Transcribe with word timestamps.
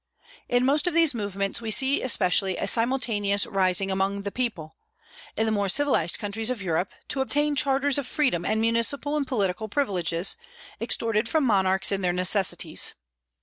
In 0.49 0.65
most 0.65 0.87
of 0.87 0.95
these 0.95 1.13
movements 1.13 1.61
we 1.61 1.69
see 1.69 2.01
especially 2.01 2.57
a 2.57 2.65
simultaneous 2.65 3.45
rising 3.45 3.91
among 3.91 4.21
the 4.23 4.31
people, 4.31 4.75
in 5.37 5.45
the 5.45 5.51
more 5.51 5.69
civilized 5.69 6.17
countries 6.17 6.49
of 6.49 6.59
Europe, 6.59 6.89
to 7.09 7.21
obtain 7.21 7.55
charters 7.55 7.99
of 7.99 8.07
freedom 8.07 8.43
and 8.43 8.59
municipal 8.59 9.15
and 9.15 9.27
political 9.27 9.69
privileges, 9.69 10.35
extorted 10.81 11.29
from 11.29 11.43
monarchs 11.45 11.91
in 11.91 12.01
their 12.01 12.13
necessities. 12.13 12.95